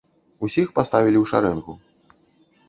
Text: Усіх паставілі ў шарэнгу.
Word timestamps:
Усіх 0.45 0.71
паставілі 0.79 1.17
ў 1.23 1.25
шарэнгу. 1.33 1.73